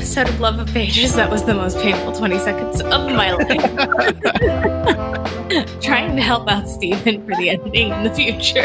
[0.00, 1.14] Episode of Love of Pages.
[1.14, 3.46] That was the most painful 20 seconds of my life.
[5.82, 8.64] Trying to help out Steven for the editing in the future.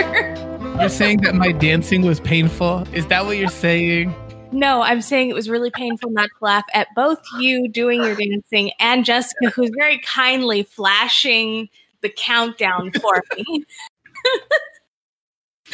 [0.79, 2.87] You're saying that my dancing was painful?
[2.93, 4.15] Is that what you're saying?
[4.53, 8.15] No, I'm saying it was really painful not to laugh at both you doing your
[8.15, 11.67] dancing and Jessica, who's very kindly flashing
[11.99, 13.65] the countdown for me.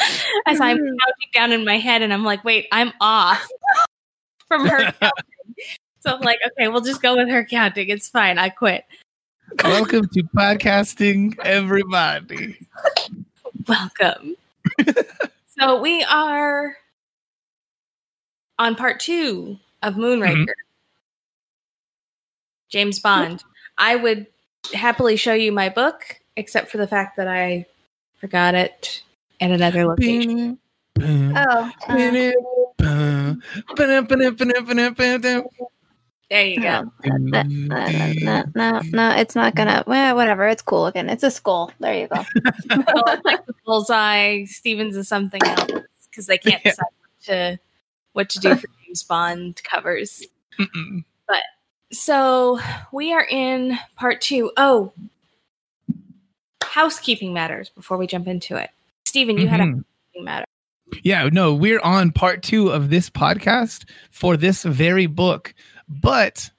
[0.44, 3.46] As I'm counting down in my head, and I'm like, wait, I'm off
[4.48, 4.92] from her.
[6.04, 7.88] So I'm like, okay, we'll just go with her counting.
[7.88, 8.36] It's fine.
[8.36, 8.84] I quit.
[9.62, 12.58] Welcome to podcasting, everybody.
[13.68, 14.34] Welcome.
[15.58, 16.76] so we are
[18.58, 20.46] on part two of Moonraker.
[22.68, 23.44] James Bond.
[23.78, 24.26] I would
[24.74, 27.66] happily show you my book, except for the fact that I
[28.20, 29.04] forgot it
[29.40, 30.58] at another location.
[31.00, 31.70] Oh, uh,
[36.32, 36.90] There you go.
[37.04, 39.84] no, no, no, no, no, no, it's not gonna.
[39.86, 40.48] Well, whatever.
[40.48, 41.10] It's cool looking.
[41.10, 41.70] It's a skull.
[41.78, 42.24] There you go.
[42.70, 44.44] Well, it's like the bullseye.
[44.44, 45.70] Stevens is something else
[46.08, 46.70] because they can't Yeah.
[46.70, 47.58] decide what to
[48.14, 50.26] what to do for James Bond covers.
[50.58, 51.04] Mm-mm.
[51.92, 52.58] So
[52.94, 54.50] we are in part two.
[54.56, 54.94] Oh,
[56.62, 58.70] housekeeping matters before we jump into it.
[59.04, 59.74] Steven, you had a Mhm.
[59.74, 60.46] housekeeping matter.
[61.02, 65.54] Yeah, no, we're on part two of this podcast for this very book,
[66.00, 66.50] but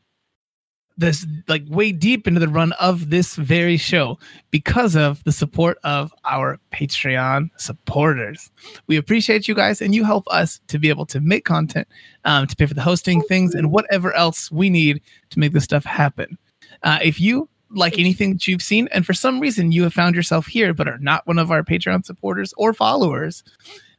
[0.98, 4.18] this like way deep into the run of this very show
[4.52, 8.52] because of the support of our Patreon supporters.
[8.88, 11.88] We appreciate you guys, and you help us to be able to make content,
[12.26, 15.02] um, to pay for the hosting things, and whatever else we need
[15.32, 16.38] to make this stuff happen.
[16.84, 20.16] Uh, if you like anything that you've seen, and for some reason you have found
[20.16, 23.44] yourself here but are not one of our Patreon supporters or followers,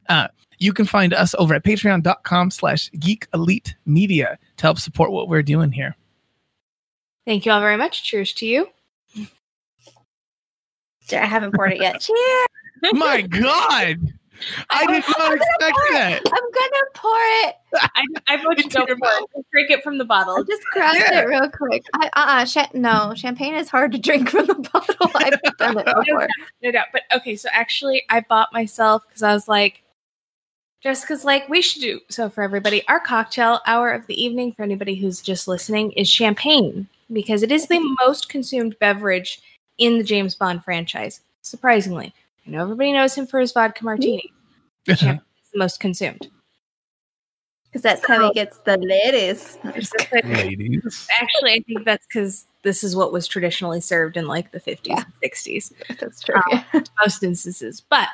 [0.08, 0.28] uh,
[0.58, 5.28] you can find us over at patreon.com slash geek elite media to help support what
[5.28, 5.96] we're doing here.
[7.26, 8.04] Thank you all very much.
[8.04, 8.68] Cheers to you.
[11.12, 12.00] I haven't poured it yet.
[12.82, 12.94] Cheers.
[12.94, 13.98] My God.
[14.68, 16.12] I did not I'm gonna expect pour that.
[16.12, 16.22] it.
[16.26, 17.54] I'm gonna pour it.
[17.76, 19.06] I, I vote you Into go your for
[19.38, 19.46] it.
[19.52, 20.42] Drink it from the I bottle.
[20.44, 21.20] just grabbed Yeah.
[21.20, 21.84] it real quick.
[21.94, 25.10] I, uh-uh, cha- no, champagne is hard to drink from the bottle.
[25.14, 26.28] I've done it before.
[26.62, 26.86] no doubt.
[26.92, 29.83] But okay, so actually, I bought myself because I was like,
[30.84, 32.86] Jessica's like, we should do so for everybody.
[32.88, 37.50] Our cocktail hour of the evening for anybody who's just listening is champagne because it
[37.50, 37.94] is the mm-hmm.
[38.06, 39.40] most consumed beverage
[39.78, 41.22] in the James Bond franchise.
[41.40, 42.12] Surprisingly,
[42.46, 44.30] I know everybody knows him for his vodka martini.
[44.86, 44.92] Mm-hmm.
[44.92, 45.42] Champagne uh-huh.
[45.42, 46.28] is the most consumed.
[47.64, 49.56] Because that's how he gets the ladies.
[49.64, 50.32] I'm just kidding.
[50.34, 51.08] Ladies.
[51.18, 54.80] Actually, I think that's because this is what was traditionally served in like the 50s
[54.84, 54.96] Yeah.
[55.22, 55.72] and 60s.
[55.98, 56.36] That's true.
[56.52, 57.80] Um, most instances.
[57.80, 58.08] But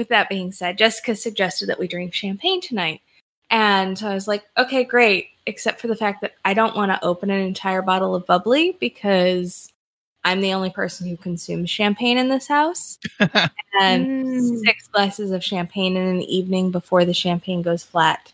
[0.00, 3.02] with that being said, Jessica suggested that we drink champagne tonight.
[3.50, 5.28] And so I was like, okay, great.
[5.46, 8.76] Except for the fact that I don't want to open an entire bottle of bubbly
[8.80, 9.68] because
[10.24, 12.98] I'm the only person who consumes champagne in this house.
[13.80, 14.58] And Mm.
[14.64, 18.32] six glasses of champagne in an evening before the champagne goes flat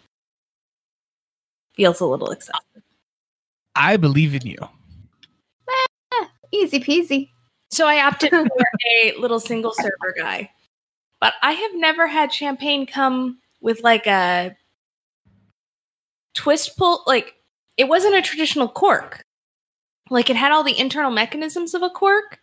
[1.75, 2.83] feels a little excessive.
[3.75, 4.57] I believe in you.
[6.53, 7.29] Easy peasy.
[7.71, 8.67] So I opted for
[8.99, 10.51] a little single server guy.
[11.27, 14.57] But I have never had champagne come with like a
[16.35, 17.03] twist pull.
[17.05, 17.35] Like
[17.77, 19.25] it wasn't a traditional cork.
[20.09, 22.39] Like it had all the internal mechanisms of a cork,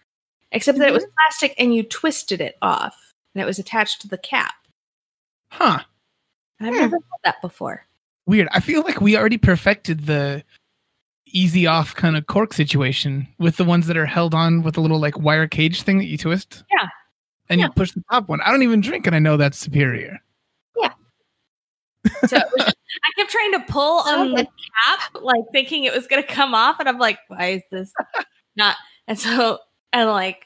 [0.52, 4.10] except that it was plastic and you twisted it off and it was attached to
[4.10, 4.54] the cap.
[5.50, 5.80] Huh.
[6.60, 6.82] I've Hmm.
[6.82, 7.86] never had that before.
[8.26, 8.50] Weird.
[8.52, 10.44] I feel like we already perfected the
[11.28, 14.82] easy off kind of cork situation with the ones that are held on with a
[14.82, 16.66] little like wire cage thing that you twist.
[16.70, 16.90] Yeah.
[17.54, 17.68] And Yeah.
[17.68, 18.42] you push the top one.
[18.42, 20.20] I don't even drink and I know that's superior.
[20.76, 20.92] Yeah.
[22.26, 26.08] So it was I kept trying to pull on the cap, like thinking it was
[26.08, 27.94] gonna come off, and I'm like, why is this
[28.56, 28.76] not?
[29.08, 29.60] And so
[29.92, 30.46] and like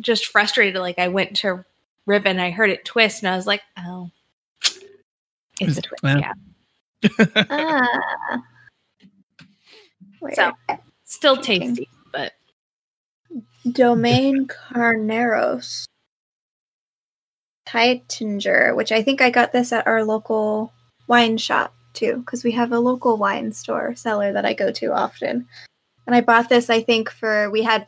[0.00, 1.64] just frustrated, like I went to
[2.06, 4.10] rip and I heard it twist, and I was like, oh,
[5.60, 6.20] it's a twist Yeah.
[6.20, 6.38] cap.
[7.50, 8.42] Ah.
[10.34, 10.52] So
[11.04, 12.32] still tasty, but
[13.70, 15.84] Domaine Carneros.
[17.68, 20.72] Taittinger, which I think I got this at our local
[21.06, 24.92] wine shop too, because we have a local wine store cellar that I go to
[24.92, 25.46] often.
[26.06, 27.86] And I bought this, I think, for we had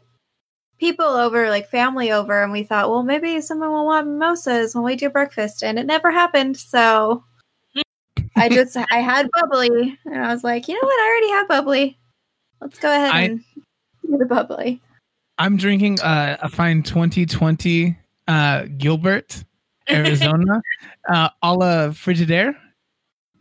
[0.79, 4.85] people over, like family over, and we thought, well, maybe someone will want mimosas when
[4.85, 6.59] we do breakfast, and it never happened.
[6.59, 7.25] So
[8.37, 11.01] I just I had bubbly, and I was like, you know what?
[11.01, 11.99] I already have bubbly.
[12.61, 13.45] Let's go ahead I- and
[14.05, 14.83] do the bubbly.
[15.39, 17.97] I'm drinking uh, a fine 2020
[18.29, 19.43] uh, Gilbert,
[19.91, 20.63] Arizona,
[21.09, 22.55] uh, a la Frigidaire.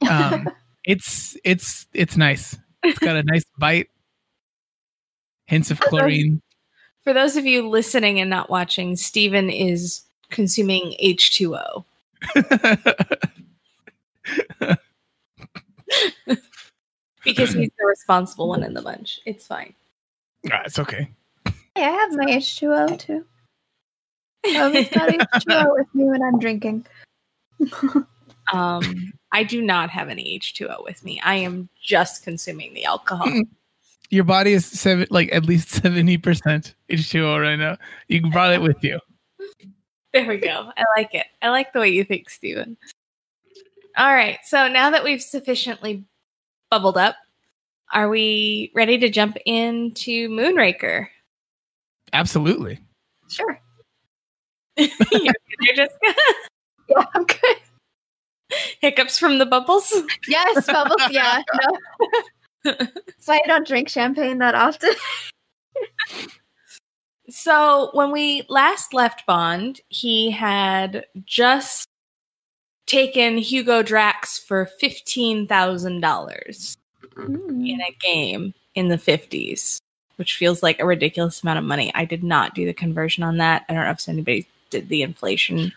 [0.10, 0.50] Um,
[0.86, 2.58] it's it's it's nice.
[2.84, 3.90] It's got a nice bite,
[5.48, 6.42] hints of chlorine.
[7.04, 11.86] For those of you listening and not watching, Stephen is consuming H2O.
[17.24, 19.22] because he's the responsible one in the bunch.
[19.26, 19.74] It's fine.
[20.52, 21.10] Ah, it's okay.
[21.76, 23.26] Hey, I have my H2O too.
[24.46, 26.86] I always got H2O with me when I'm drinking.
[28.54, 31.22] Um, I do not have any H2O with me.
[31.24, 33.32] I am just consuming the alcohol.
[34.10, 37.78] Your body is seven, like at least seventy percent H2O right now.
[38.08, 39.00] You brought it with you.
[40.14, 40.72] There we go.
[40.76, 41.28] I like it.
[41.44, 42.76] I like the way you think, Steven.
[43.98, 44.40] All right.
[44.44, 46.06] So now that we've sufficiently
[46.72, 47.16] bubbled up,
[47.94, 51.08] are we ready to jump into Moonraker?
[52.14, 52.80] Absolutely.
[53.28, 53.62] Sure.
[55.12, 55.96] You're just
[56.90, 57.58] Yeah, I'm good.
[58.82, 59.94] hiccups from the bubbles.
[60.28, 61.02] Yes, bubbles.
[61.12, 61.42] Yeah,
[62.66, 62.74] no.
[63.20, 64.90] so I don't drink champagne that often.
[67.30, 71.88] So when we last left Bond, he had just
[72.88, 76.76] taken Hugo Drax for fifteen thousand dollars
[77.16, 77.70] mm.
[77.70, 79.80] in a game in the fifties,
[80.16, 81.92] which feels like a ridiculous amount of money.
[81.94, 83.64] I did not do the conversion on that.
[83.70, 85.72] I don't know if anybody did the inflation.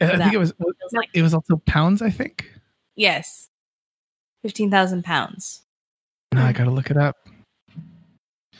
[0.00, 2.02] I think it was Feels like it was also pounds.
[2.02, 2.50] I think.
[2.96, 3.48] yes,
[4.42, 5.62] fifteen thousand pounds.
[6.34, 7.16] No, I gotta look it up.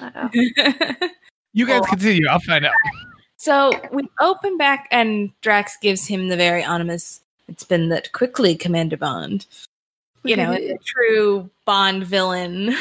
[1.56, 2.26] You guys Well- continue.
[2.28, 2.72] I'll find out.
[3.36, 7.20] So we open back, and Drax gives him the very ominous.
[7.46, 9.46] It's been that quickly, Commander Bond.
[10.24, 12.74] You know, a true Bond villain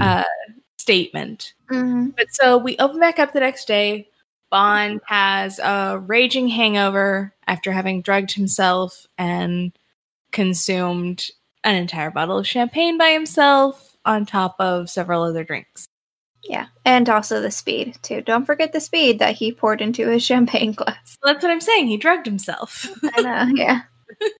[0.00, 0.24] uh,
[0.78, 1.52] statement.
[1.70, 2.16] Mhm.
[2.16, 4.08] But so we open back up the next day.
[4.50, 9.76] Bond has a raging hangover after having drugged himself and
[10.32, 11.28] consumed
[11.64, 15.88] an entire bottle of champagne by himself on top of several other drinks.
[16.44, 18.20] Yeah, and also the speed too.
[18.20, 21.16] Don't forget the speed that he poured into his champagne glass.
[21.24, 21.88] That's what I'm saying.
[21.88, 22.88] He drugged himself.
[23.16, 23.52] I know.
[23.54, 23.82] Yeah.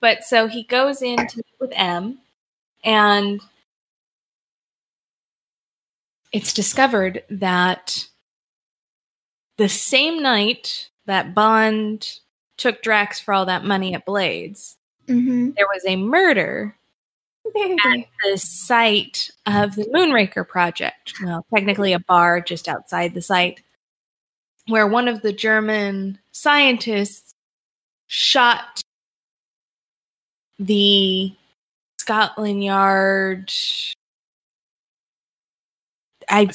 [0.00, 2.18] But so he goes in to meet with M,
[2.84, 3.40] and
[6.30, 8.06] it's discovered that
[9.58, 12.18] the same night that Bond
[12.56, 15.50] took Drax for all that money at Blades, Mm-hmm.
[15.54, 16.74] there was a murder
[17.44, 21.12] at the site of the Moonraker project.
[21.22, 23.60] Well, technically a bar just outside the site,
[24.66, 27.34] where one of the German scientists
[28.06, 28.80] shot
[30.58, 31.34] the
[31.98, 33.52] Scotland Yard.
[36.30, 36.48] I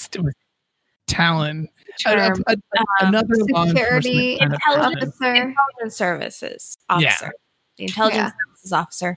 [1.05, 1.69] Tallon.
[1.99, 5.25] Term a- a- another law security enforcement kind of person.
[5.27, 5.33] officer.
[5.35, 6.95] intelligence services Yeah.
[6.95, 7.33] officer,
[7.77, 8.45] the intelligence Yeah.
[8.45, 9.15] services officer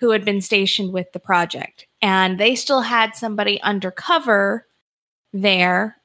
[0.00, 1.86] who had been stationed with the project.
[2.02, 4.66] And they still had somebody undercover
[5.32, 5.96] there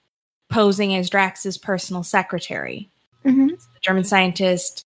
[0.50, 2.90] posing as Drax's personal secretary.
[3.26, 3.50] Mhm.
[3.50, 4.86] The German scientist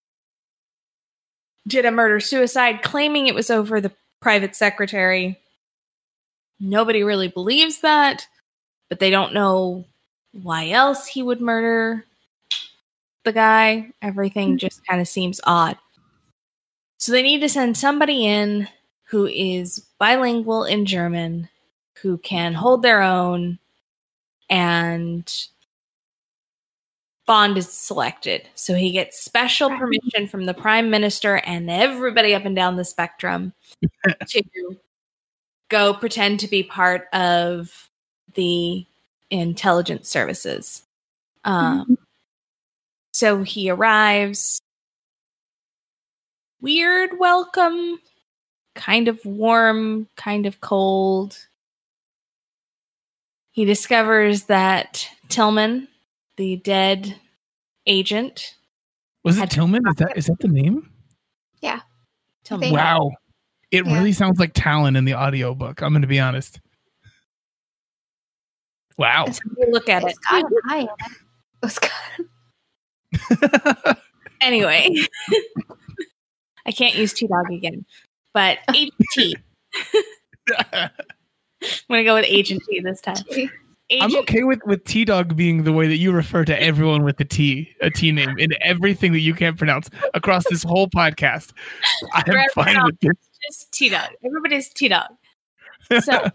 [1.67, 3.91] did a murder suicide, claiming it was over the
[4.21, 5.39] private secretary.
[6.59, 8.27] Nobody really believes that,
[8.89, 9.85] but they don't know
[10.41, 12.05] why else he would murder
[13.27, 13.91] the guy.
[14.01, 14.57] Everything hmm.
[14.57, 15.77] just kind of seems odd.
[16.97, 18.67] So they need to send somebody in
[19.09, 21.49] who is bilingual in German,
[22.01, 23.59] who can hold their own,
[24.49, 25.31] and
[27.27, 28.47] Bond is selected.
[28.55, 32.85] So he gets special permission from the prime minister and everybody up and down the
[32.85, 33.53] spectrum
[34.27, 34.43] to
[35.69, 37.89] go pretend to be part of
[38.33, 38.85] the
[39.29, 40.83] intelligence services.
[41.43, 41.97] Um,
[43.13, 44.59] so he arrives.
[46.59, 47.99] Weird welcome,
[48.75, 51.37] kind of warm, kind of cold.
[53.51, 55.87] He discovers that Tillman,
[56.35, 57.15] the dead
[57.85, 58.55] agent,
[59.23, 59.81] Was it Tillman?
[59.87, 60.89] Is that is that the name?
[61.61, 61.81] Yeah.
[62.43, 63.11] Tillman, Wow.
[63.71, 63.93] It Yeah.
[63.93, 65.81] really sounds like Talon in the audiobook.
[65.81, 66.59] I'm going to be honest.
[68.97, 69.25] Wow.
[69.27, 70.09] It's, you look at it.
[70.17, 70.91] it's got an eye in it.
[71.63, 71.79] It's
[73.83, 73.99] got-
[74.41, 74.95] Anyway,
[76.65, 77.85] I can't use T Dog again,
[78.33, 79.35] but Agent T.
[80.69, 80.89] I'm
[81.89, 83.15] gonna go with Agent T this time.
[83.89, 87.03] Agent I'm okay with with T Dog being the way that you refer to everyone
[87.03, 90.87] with a T, a T name, in everything that you can't pronounce across this whole
[90.87, 91.51] podcast.
[92.13, 92.23] I'm
[92.53, 93.15] fine with this.
[93.47, 94.09] just T Dog.
[94.23, 95.07] Everybody's T Dog.
[96.01, 96.29] So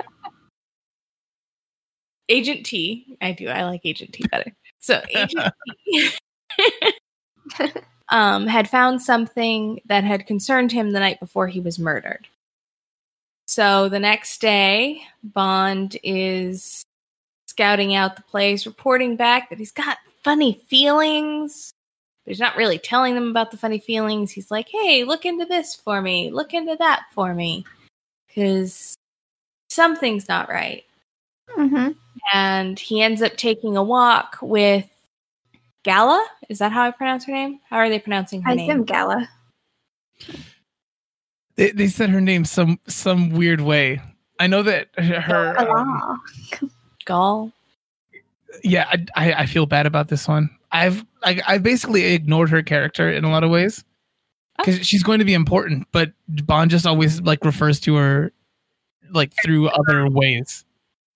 [2.32, 3.48] Agent T, I do.
[3.48, 4.52] I like Agent T better.
[4.80, 5.52] So Agent
[5.86, 6.10] T
[8.08, 12.26] um, had found something that had concerned him the night before he was murdered.
[13.46, 16.82] So the next day, Bond is
[17.48, 21.70] scouting out the place, reporting back that he's got funny feelings.
[22.24, 24.30] But he's not really telling them about the funny feelings.
[24.30, 26.30] He's like, hey, look into this for me.
[26.30, 27.66] Look into that for me.
[28.28, 28.94] Because
[29.68, 30.84] something's not right.
[31.50, 31.88] Hmm
[32.32, 34.86] And he ends up taking a walk with
[35.82, 36.24] Gala.
[36.48, 37.60] Is that how I pronounce her name?
[37.68, 38.70] How are they pronouncing her I name?
[38.70, 39.28] assume Gala.
[41.56, 44.00] They, they said her name some some weird way.
[44.38, 45.58] I know that her.
[45.58, 46.20] um, Gala.
[47.04, 47.52] Gall.
[48.62, 50.48] yeah, I, I I feel bad about this one.
[50.70, 53.84] I've I, I basically ignored her character in a lot of ways
[54.56, 58.32] because she's going to be important, but Bond just always like refers to her
[59.10, 60.64] like through other ways.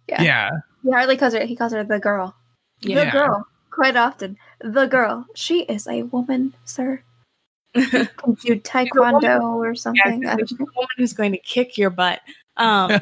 [0.08, 0.22] Yeah.
[0.22, 0.50] yeah.
[0.82, 1.44] He hardly calls her.
[1.44, 2.36] He calls her the girl.
[2.80, 3.04] Yeah.
[3.06, 3.46] The girl.
[3.70, 5.26] Quite often, the girl.
[5.34, 7.02] She is a woman, sir.
[7.74, 8.08] Can
[8.40, 10.22] do taekwondo or something.
[10.22, 12.20] Yeah, there's a woman who's going to kick your butt.
[12.56, 13.00] Um, in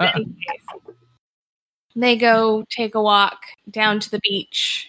[0.00, 0.94] any case,
[1.94, 3.38] they go take a walk
[3.70, 4.88] down to the beach,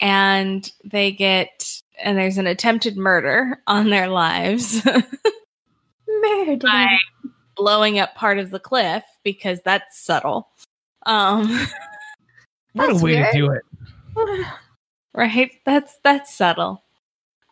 [0.00, 4.84] and they get and there's an attempted murder on their lives,
[6.08, 6.56] Murder.
[6.56, 6.96] by
[7.56, 10.48] blowing up part of the cliff because that's subtle.
[11.06, 11.66] Um,
[12.72, 13.32] what a way weird.
[13.32, 14.46] to do it.
[15.14, 15.50] right?
[15.64, 16.82] That's that's subtle.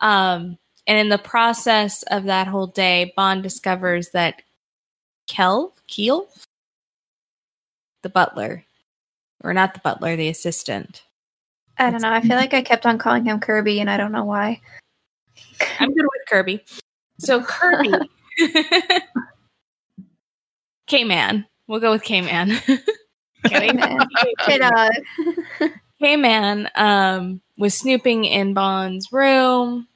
[0.00, 4.42] Um, and in the process of that whole day, Bond discovers that
[5.28, 6.28] Kelv, Keel,
[8.02, 8.64] the butler,
[9.44, 11.04] or not the butler, the assistant.
[11.78, 12.12] I don't know.
[12.12, 14.60] I feel like I kept on calling him Kirby, and I don't know why.
[15.78, 16.64] I'm good with Kirby.
[17.18, 17.92] So Kirby,
[20.86, 21.46] K Man.
[21.66, 22.60] We'll go with K Man.
[23.44, 23.98] K-Man.
[24.44, 24.90] K-Dog.
[26.00, 29.88] K Man um, was snooping in Bond's room.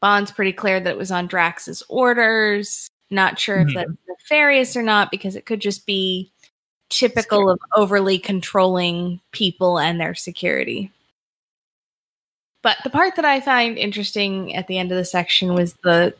[0.00, 2.88] Bond's pretty clear that it was on Drax's orders.
[3.10, 3.74] Not sure if Mhm.
[3.74, 6.30] that's nefarious or not because it could just be
[6.90, 10.90] typical of overly controlling people and their security.
[12.62, 16.14] But the part that I find interesting at the end of the section was the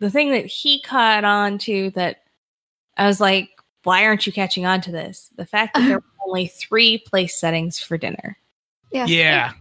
[0.00, 2.22] the thing that he caught on to that
[2.98, 3.50] I was like,
[3.84, 5.30] why aren't you catching on to this?
[5.36, 8.36] The fact that there were only three place settings for dinner.
[8.92, 9.06] Yeah.
[9.06, 9.52] Yeah.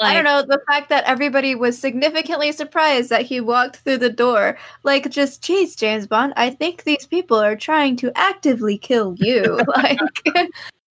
[0.00, 0.42] I don't know.
[0.42, 4.56] The fact that everybody was significantly surprised that he walked through the door.
[4.82, 9.60] Like, just, geez, James Bond, I think these people are trying to actively kill you.
[9.76, 9.98] like,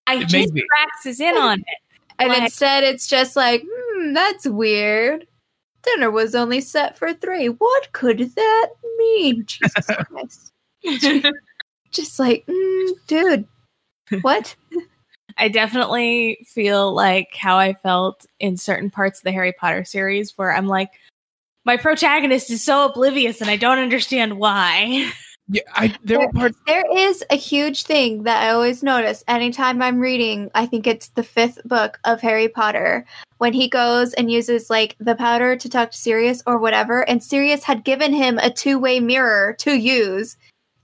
[0.06, 0.64] I It just may be.
[1.06, 1.66] Is in on it.
[2.18, 5.26] and Like- instead it's just like, hmm, that's weird.
[5.82, 7.46] Dinner was only set for three.
[7.48, 9.44] What could that mean?
[9.46, 10.52] Jesus Christ.
[11.96, 13.46] Just like, mm, dude,
[14.22, 14.54] what?
[15.38, 20.32] I definitely feel like how I felt in certain parts of the Harry Potter series
[20.36, 20.90] where I'm like,
[21.64, 25.10] my protagonist is so oblivious and I don't understand why.
[25.48, 29.80] Yeah, I there were parts There is a huge thing that I always notice anytime
[29.80, 33.06] I'm reading, I think it's the fifth book of Harry Potter,
[33.38, 37.22] when he goes and uses like the powder to talk to Sirius or whatever, and
[37.22, 40.36] Sirius had given him a two way mirror to use.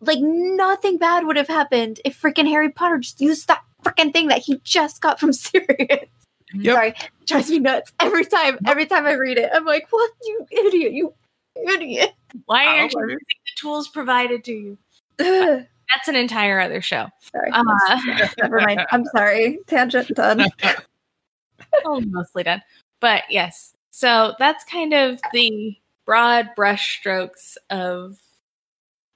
[0.03, 4.29] Like nothing bad would have happened if freaking Harry Potter just used that freaking thing
[4.29, 6.09] that he just got from Sirius.
[6.55, 6.75] Yep.
[6.75, 8.59] Sorry, it drives me nuts every time.
[8.67, 10.93] Every time I read it, I'm like, "What, you idiot!
[10.93, 11.15] You
[11.57, 12.13] idiot!"
[12.47, 14.79] Why aren't you using the tools provided to you?
[15.21, 15.65] Ugh.
[15.95, 17.07] That's an entire other show.
[17.21, 18.01] Sorry, Uh,
[18.39, 18.85] never mind.
[18.91, 19.59] I'm sorry.
[19.67, 20.47] Tangent done.
[21.85, 22.63] oh, mostly done.
[23.01, 28.19] But yes, so that's kind of the broad brushstrokes of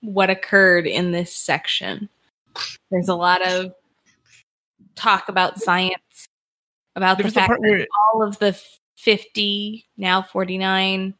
[0.01, 2.09] what occurred in this section.
[2.91, 3.73] There's a lot of
[4.95, 6.29] talk about science,
[6.95, 8.61] about there the fact that all of the
[8.97, 11.15] 50, now 49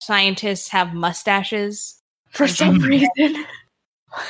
[0.00, 2.02] scientists have mustaches.
[2.30, 3.44] For some reason.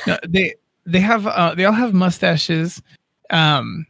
[0.05, 0.53] No, they
[0.85, 2.81] they have uh, they all have mustaches.
[3.29, 3.85] Um,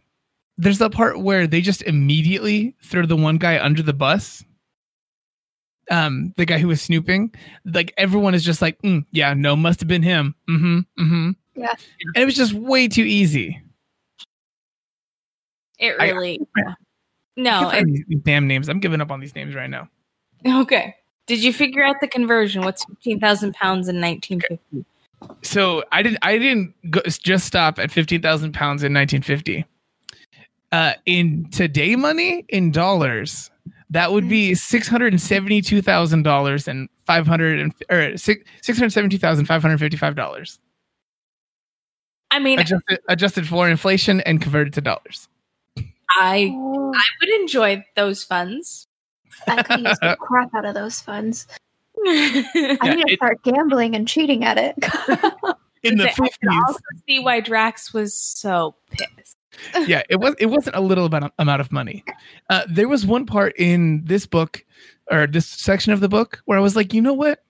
[0.57, 4.43] there's the part where they just immediately throw the one guy under the bus.
[5.89, 7.33] Um, the guy who was snooping,
[7.65, 10.35] like everyone is just like, "Mm, yeah, no, must have been him.
[10.49, 10.79] Mm-hmm.
[11.01, 11.31] Mm-hmm.
[11.55, 11.73] Yeah.
[12.15, 13.61] And it was just way too easy.
[15.79, 16.39] It really.
[16.57, 16.73] I
[17.35, 18.67] no, it, these, these damn names.
[18.67, 19.87] I'm giving up on these names right now.
[20.45, 20.95] okay.
[21.27, 22.63] Did you figure out the conversion?
[22.63, 24.85] What's 15,000 pounds in 1950?
[25.41, 26.19] So I didn't.
[26.21, 29.65] I didn't go, just stop at fifteen thousand pounds in 1950.
[30.71, 33.49] Uh, in today money, in dollars,
[33.89, 38.43] that would be six hundred and seventy-two thousand dollars and five hundred and or six
[38.61, 40.59] six hundred seventy-two thousand five hundred fifty-five dollars
[42.31, 45.29] I mean, adjusted adjusted for inflation and converted to dollars.
[46.19, 48.87] I Oh, I would enjoy those funds.
[49.47, 51.47] I could use the crap out of those funds.
[52.05, 54.75] I Yeah, need to it- start gambling and cheating at it.
[55.83, 59.26] In the I can also see why Drax was so pissed.
[59.87, 62.03] Yeah, it was it wasn't a little amount amount of money.
[62.49, 64.63] Uh, there was one part in this book
[65.11, 67.43] or this section of the book where I was like, you know what?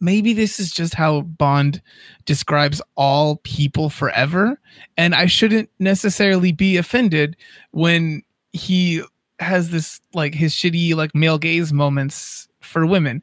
[0.00, 1.82] Maybe this is just how Bond
[2.24, 4.58] describes all people forever,
[4.96, 7.36] and I shouldn't necessarily be offended
[7.72, 8.22] when
[8.52, 9.02] he
[9.40, 13.22] has this like his shitty like male gaze moments for women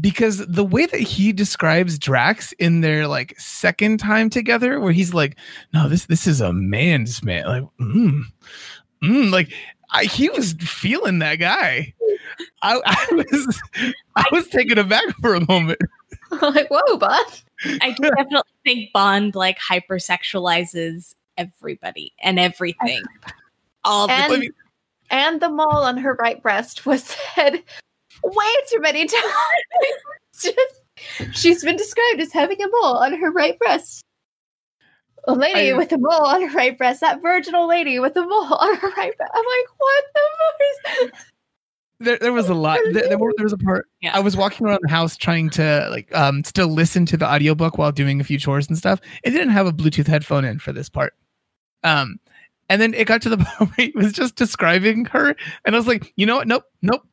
[0.00, 5.14] because the way that he describes Drax in their like second time together, where he's
[5.14, 5.36] like,
[5.72, 8.22] "No, this this is a man's man," like, mm,
[9.02, 9.52] mm, like
[9.90, 11.94] I, he was feeling that guy.
[12.62, 13.60] I, I was
[14.16, 15.78] I was taken aback for a moment.
[16.42, 17.24] like, whoa, bud.
[17.80, 23.02] I definitely think Bond like hypersexualizes everybody and everything.
[23.84, 24.50] All the And- Let
[25.10, 27.62] And the mole on her right breast was said
[28.24, 29.24] way too many times.
[30.40, 34.02] Just, she's been described as having a mole on her right breast.
[35.26, 37.00] A lady I- with a mole on her right breast.
[37.00, 39.32] That virginal lady with a mole on her right breast.
[39.34, 41.20] I'm like, what the fuck
[42.00, 42.78] there, there was a lot.
[42.92, 43.88] There, there, were, there was a part.
[44.00, 44.14] Yeah.
[44.14, 47.78] I was walking around the house trying to like um still listen to the audiobook
[47.78, 49.00] while doing a few chores and stuff.
[49.22, 51.14] It didn't have a Bluetooth headphone in for this part.
[51.82, 52.18] Um,
[52.68, 55.78] and then it got to the point where he was just describing her, and I
[55.78, 56.48] was like, you know what?
[56.48, 57.06] Nope, nope.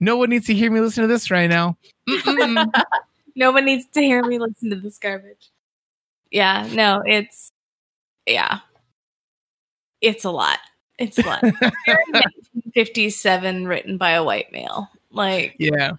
[0.00, 1.76] No one needs to hear me listen to this right now.
[3.38, 5.52] No one needs to hear me listen to this garbage.
[6.32, 7.52] Yeah, no, it's
[8.26, 8.58] yeah.
[10.00, 10.58] It's a lot.
[10.98, 11.40] It's a lot.
[11.86, 14.88] Very 1957 written by a white male.
[15.12, 15.92] Like yeah.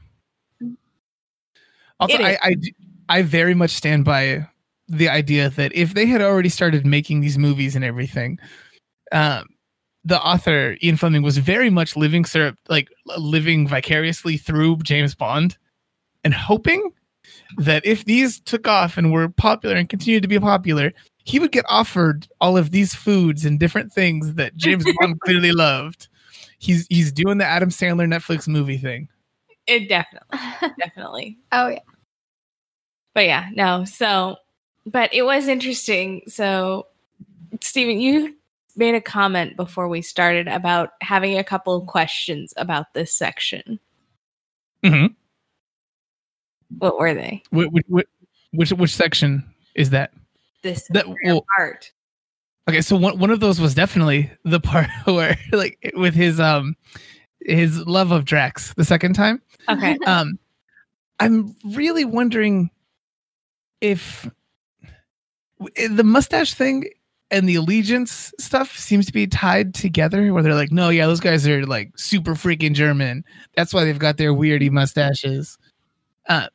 [2.02, 2.26] Also, It is.
[2.26, 2.76] I, I d-
[3.08, 4.46] I very much stand by
[4.90, 8.38] the idea that if they had already started making these movies and everything,
[9.12, 9.48] um,
[10.06, 15.58] the author Ian Fleming was very much living sur- like living vicariously through James Bond,
[16.24, 16.92] and hoping
[17.58, 20.92] that if these took off and were popular and continued to be popular,
[21.26, 25.52] he would get offered all of these foods and different things that James Bond clearly
[25.52, 26.08] loved.
[26.58, 29.10] He's he's doing the Adam Sandler Netflix movie thing.
[29.68, 30.40] it definitely,
[30.80, 31.38] definitely.
[31.52, 31.80] oh, yeah.
[33.14, 33.86] But yeah, no.
[33.86, 34.38] So,
[34.86, 36.22] but it was interesting.
[36.28, 36.88] So,
[37.62, 38.36] Stephen, you
[38.80, 43.80] made a comment before we started about having a couple of questions about this section.
[44.84, 45.14] Mhm.
[46.78, 47.44] What were they?
[47.52, 48.06] Which, which,
[48.52, 49.44] which which section
[49.76, 50.12] is that?
[50.64, 51.92] This That well, part.
[52.68, 52.82] okay.
[52.82, 56.76] So one one of those was definitely the part where like with his um
[57.42, 59.42] his love of Drax the second time.
[59.68, 59.98] Okay.
[60.08, 60.40] Um,
[61.20, 62.70] I'm really wondering
[63.82, 64.30] if
[65.76, 66.86] the mustache thing
[67.32, 70.34] and the allegiance stuff seems to be tied together.
[70.34, 73.24] Where they're like, no, yeah, those guys are like super freaking German.
[73.56, 75.58] That's why they've got their weirdy mustaches.
[76.28, 76.48] Uh,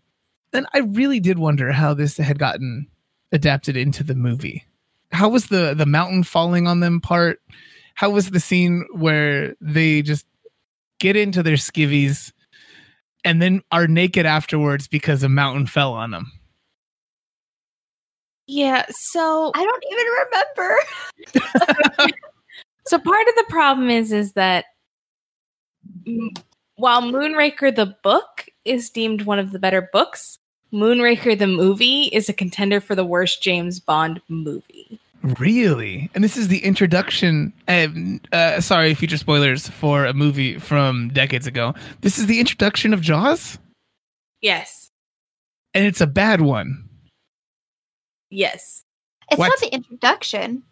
[0.50, 2.86] then I really did wonder how this had gotten
[3.32, 4.64] adapted into the movie.
[5.12, 7.40] How was the the mountain falling on them part?
[7.94, 10.26] How was the scene where they just
[10.98, 12.32] get into their skivvies
[13.24, 16.32] and then are naked afterwards because a mountain fell on them?
[18.46, 18.84] Yeah.
[18.90, 20.06] So, I don't even
[21.46, 22.12] remember.
[22.86, 24.66] so part of the problem is, is that
[26.76, 30.38] while Moonraker the book is deemed one of the better books,
[30.72, 34.98] Moonraker the movie is a contender for the worst James Bond movie.
[35.38, 36.10] Really?
[36.14, 37.52] And this is the introduction.
[37.66, 41.74] Um, uh, sorry, future spoilers for a movie from decades ago.
[42.02, 43.58] This is the introduction of Jaws,
[44.42, 44.90] Yes.
[45.72, 46.83] and it's a bad one.
[48.30, 48.84] Yes.
[49.30, 49.48] It's What?
[49.48, 50.62] not the introduction.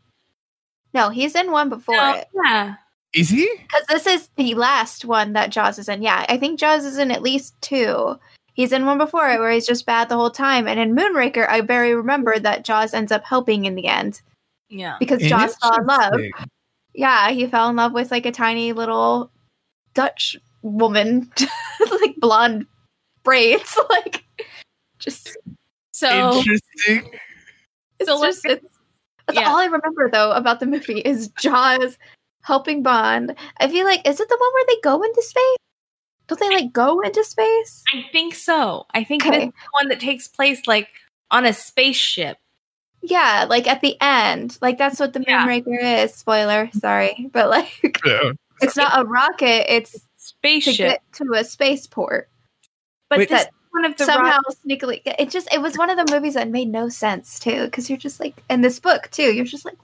[0.95, 2.29] No, he's in one before No, it.
[2.45, 2.75] yeah.
[3.15, 3.49] Is he?
[3.61, 6.03] Because this is the last one that Jaws is in.
[6.03, 8.19] Yeah, I think Jaws is in at least two.
[8.55, 10.67] He's in one before it where he's just bad the whole time.
[10.69, 14.21] And in Moonraker, I very remember that Jaws ends up helping in the end
[14.69, 14.97] Yeah.
[14.99, 16.13] because Jaws fell in love.
[16.95, 19.31] Yeah, he fell in love with like a tiny little
[19.95, 21.31] Dutch woman,
[22.01, 22.67] like blonde
[23.25, 23.79] braids.
[23.91, 24.25] Like,
[24.99, 25.37] just,
[25.93, 27.19] So Interesting.
[28.03, 28.79] It's So just, let's- it's,
[29.27, 29.49] that's yeah.
[29.49, 31.97] all I remember though about the movie is Jaws
[32.43, 33.35] helping Bond.
[33.61, 35.57] I feel like, is it the one where they go into space?
[36.27, 37.83] Don't they like go into space?
[37.93, 38.87] I think so.
[38.95, 39.45] I think Okay.
[39.45, 40.89] it's the one that takes place like
[41.31, 42.37] on a spaceship.
[43.03, 44.59] Yeah, like at the end.
[44.63, 45.47] Like that's what the Yeah.
[45.47, 46.15] Moonraker is.
[46.15, 47.29] Spoiler, sorry.
[47.33, 47.81] But like
[48.63, 50.77] it's not a rocket, it's to Spaceship.
[50.77, 52.29] get to a spaceport.
[53.09, 53.29] but Wait.
[53.29, 56.15] this is one of the Somehow rock- sneakily it just it was one of the
[56.15, 57.69] movies that made no sense too.
[57.71, 59.77] Cause you're just like in this book too, you're just like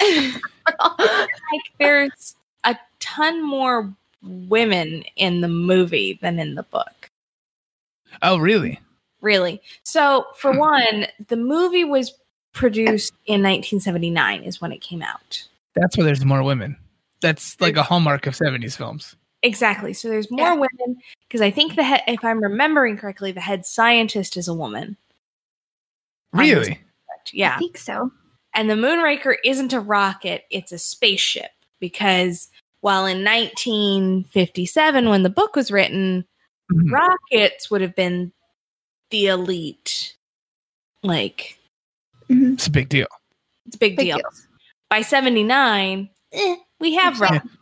[0.02, 7.10] like there's a ton more women in the movie than in the book.
[8.22, 8.80] Oh, really?
[9.20, 9.60] Really.
[9.82, 10.58] So, for hmm.
[10.58, 12.12] one, the movie was
[12.52, 15.46] produced in 1979 is when it came out.
[15.74, 16.76] That's where there's more women.
[17.20, 19.16] That's like a hallmark of 70s films.
[19.46, 19.92] Exactly.
[19.92, 20.54] So there's more Yeah.
[20.54, 24.54] women because I think the head, if I'm remembering correctly, the head scientist is a
[24.54, 24.96] woman.
[26.32, 26.80] Really?
[27.32, 27.54] Yeah.
[27.54, 28.10] I think so.
[28.54, 32.48] And the Moonraker isn't a rocket, it's a spaceship because
[32.80, 36.24] while in 1957 when the book was written,
[36.72, 36.90] Mhm.
[36.90, 38.32] rockets would have been
[39.10, 40.16] the elite
[41.02, 41.56] like
[42.28, 42.54] Mhm.
[42.54, 43.06] It's a big deal.
[43.66, 44.16] it's a big, Big deal.
[44.18, 44.30] deal.
[44.90, 47.22] By 79, eh, we have Yeah.
[47.24, 47.54] rockets.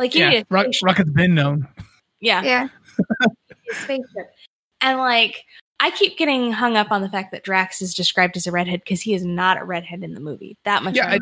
[0.00, 0.66] Like you Yeah, need a Rock.
[0.82, 1.68] Rocket's been known.
[2.20, 2.42] yeah.
[2.42, 2.68] Yeah.
[3.72, 4.32] spaceship.
[4.80, 5.44] And like,
[5.78, 8.80] I keep getting hung up on the fact that Drax is described as a redhead
[8.84, 10.56] because he is not a redhead in the movie.
[10.64, 10.96] That much.
[10.96, 11.18] Yeah, I,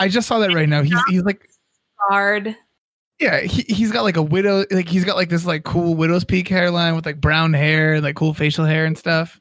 [0.00, 0.82] I just saw that right now.
[0.82, 1.48] He's he's like
[2.08, 2.56] hard.
[3.20, 6.24] yeah, he he's got like a widow like he's got like this like cool widow's
[6.24, 9.40] peak hairline with like brown hair, and like cool facial hair and stuff.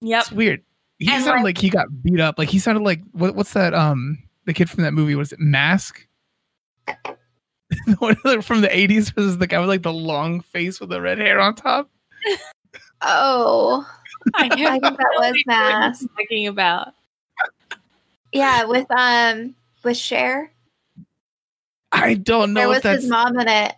[0.00, 0.20] Yep.
[0.22, 0.62] It's weird.
[0.98, 2.36] He And, sounded like- like, he got beat up.
[2.38, 3.74] Like he sounded like what, what's that?
[3.74, 6.06] Um, the kid from that movie was it Mask?
[7.86, 11.00] The one from the eighties was the guy with like the long face with the
[11.00, 11.90] red hair on top.
[13.04, 13.84] Oh.
[14.34, 16.06] I, I think that was Mask.
[16.16, 16.94] Talking about.
[18.30, 20.52] Yeah, with um with Cher.
[21.90, 22.60] I don't know.
[22.60, 23.74] There know was that's his mom in it.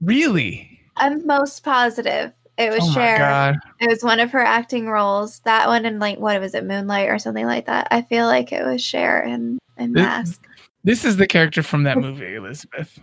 [0.00, 0.80] really.
[0.96, 3.18] I'm most positive it was Oh Cher.
[3.18, 3.56] god!
[3.80, 5.38] It was one of her acting roles.
[5.40, 7.86] That one and like what was it, Moonlight or something like that.
[7.92, 10.44] I feel like it was Cher and and This- Mask.
[10.84, 12.98] This is the character from that movie, Elizabeth.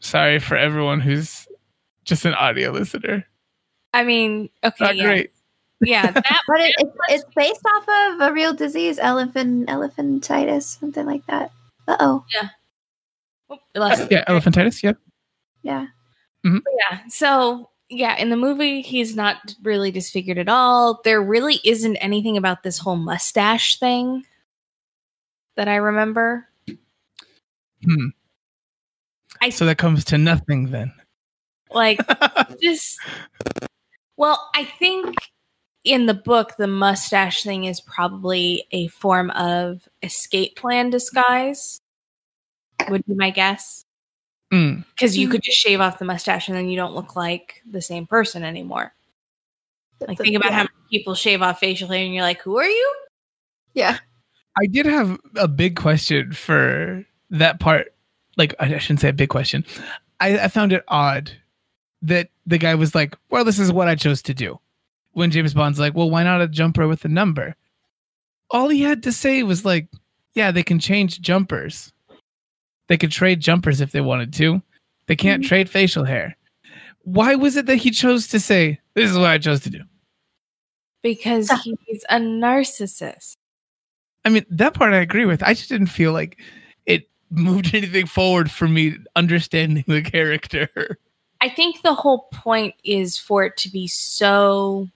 [0.00, 1.46] Sorry for everyone who's
[2.04, 3.24] just an audio listener.
[3.92, 5.30] I mean, okay, Not yeah, great.
[5.80, 6.10] yeah.
[6.10, 7.82] That But it, it's it's based off
[8.14, 11.50] of a real disease, elephant elephantitis, something like that.
[11.88, 12.24] Uh oh.
[13.74, 14.82] less- Yeah, elephantitis.
[14.82, 14.96] Yep.
[15.62, 15.86] Yeah.
[16.44, 17.00] yeah.
[17.08, 21.00] So yeah, in the movie, he's not really disfigured at all.
[21.04, 24.24] There really isn't anything about this whole mustache thing
[25.56, 26.46] that I remember.
[27.84, 28.06] Hmm.
[29.40, 30.92] I- so that comes to nothing then.
[31.72, 32.00] Like
[32.60, 32.98] just
[34.16, 35.14] well i think
[35.84, 41.80] in the book the mustache thing is probably a form of escape plan disguise
[42.88, 43.84] would be my guess
[44.52, 44.84] Mm.
[44.96, 47.80] because you could just shave off the mustache and then you don't look like the
[47.80, 48.92] same person anymore
[50.08, 50.56] like think about yeah.
[50.56, 52.94] how many people shave off facial hair and you're like who are you
[53.74, 53.98] Yeah.
[54.60, 57.94] I did have a big question for that part.
[58.40, 59.66] Like, I shouldn't say a big question.
[60.18, 61.30] I, I found it odd
[62.00, 64.58] that the guy was like, well, this is what I chose to do.
[65.12, 67.54] When James Bond's like, well, why not a jumper with a number?
[68.50, 69.88] All he had to say was like,
[70.32, 71.92] yeah, they can change jumpers.
[72.88, 74.62] They could trade jumpers if they wanted to.
[75.06, 75.48] They can't Mhm.
[75.48, 76.34] trade facial hair.
[77.02, 79.82] Why was it that he chose to say, this is what I chose to do?
[81.02, 81.50] because
[81.86, 83.36] he's a narcissist
[84.24, 85.42] I mean, that part I agree with.
[85.42, 86.44] I just didn't feel like it
[87.30, 90.98] moved anything forward for me understanding the character.
[91.40, 94.88] I think the whole point is for it to be so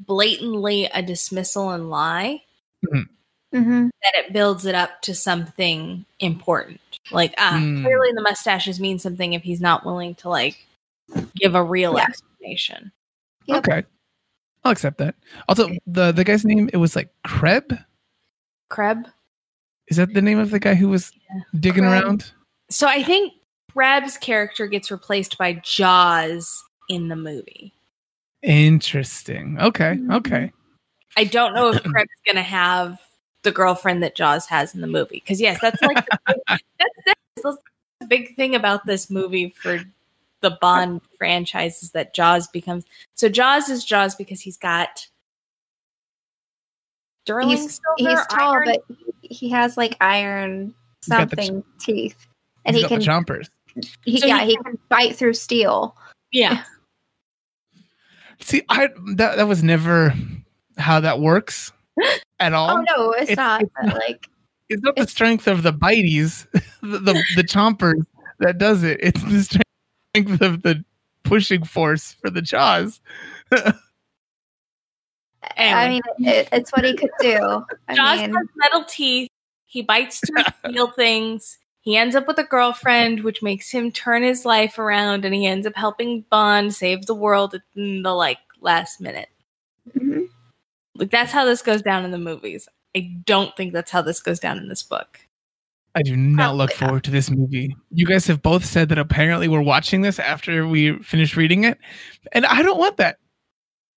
[0.00, 2.42] blatantly a dismissal and lie
[3.54, 3.86] Mm-hmm.
[4.02, 6.80] that it builds it up to something important.
[7.10, 7.82] Like, ah, Hmm.
[7.82, 10.66] clearly the mustaches mean something if he's not willing to like
[11.34, 12.04] give a real Yeah.
[12.04, 12.92] explanation.
[13.46, 13.58] Yep.
[13.68, 13.84] Okay.
[14.64, 15.14] I'll accept that.
[15.48, 17.82] Also, the the guy's name it was like Kreb.
[18.70, 19.10] Kreb.
[19.88, 21.12] Is that the name of the guy who was
[21.60, 22.02] digging Kreb.
[22.02, 22.32] around?
[22.70, 23.32] So I think
[23.72, 27.72] Kreb's character gets replaced by Jaws in the movie.
[28.42, 29.58] Interesting.
[29.60, 29.94] Okay.
[29.94, 30.12] Mm-hmm.
[30.12, 30.52] Okay.
[31.16, 32.98] I don't know if Kreb's gonna have
[33.42, 35.22] the girlfriend that Jaws has in the movie.
[35.24, 36.36] Because yes, that's like the big,
[36.78, 36.92] that's,
[37.42, 37.56] that's
[38.00, 39.80] the big thing about this movie for
[40.42, 45.06] the Bond franchise is that Jaws becomes so Jaws is Jaws because he's got
[47.24, 48.64] sterling He's silver, he's tall, iron?
[48.66, 48.96] but
[49.28, 52.26] he, he has like iron He's got the ch- something teeth,
[52.64, 53.50] and He's he got can the jumpers.
[54.04, 55.96] he, So yeah he- he can bite through steel.
[56.32, 56.64] yeah,
[58.40, 60.12] See, I that that was never
[60.78, 61.72] how that works
[62.40, 62.70] at all.
[62.78, 63.62] Oh no, it's, it's- not.
[63.62, 64.26] it's but, like
[64.68, 66.46] It's not the strength of the bites,
[66.82, 68.04] the, the the chompers
[68.40, 68.98] that does it.
[69.02, 69.42] It's the
[70.14, 70.84] strength of the
[71.22, 73.00] pushing force for the jaws.
[75.56, 77.64] Anyway, I mean, it, it's what he could do.
[77.88, 79.28] I Jaws mean, has metal teeth.
[79.66, 81.58] He bites to steel things.
[81.80, 85.46] He ends up with a girlfriend, which makes him turn his life around, and he
[85.46, 89.28] ends up helping Bond save the world in the like last minute.
[89.96, 90.26] mhm.
[90.96, 92.68] Like that's how this goes down in the movies.
[92.96, 95.20] I don't think that's how this goes down in this book.
[95.94, 96.88] I do not look Probably not.
[96.88, 97.74] forward to this movie.
[97.90, 101.78] You guys have both said that apparently we're watching this after we finish reading it,
[102.32, 103.18] and I don't want that.